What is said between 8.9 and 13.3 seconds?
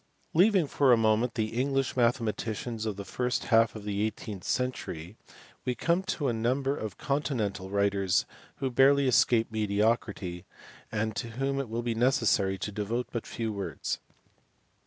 escape mediocrity, and to whom it will be necessary to devote but